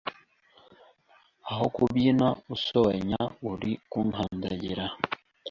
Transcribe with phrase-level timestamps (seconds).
[1.49, 4.85] aho kubyina usobanya uri kunkandagira